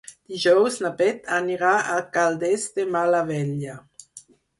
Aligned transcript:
Dijous 0.29 0.77
na 0.85 0.89
Bet 1.01 1.27
anirà 1.39 1.73
a 1.95 1.97
Caldes 2.15 2.65
de 2.79 2.87
Malavella. 2.97 3.77